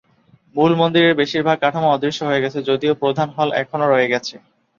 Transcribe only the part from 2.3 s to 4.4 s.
গেছে, যদিও প্রধান হল এখনও রয়ে গেছে।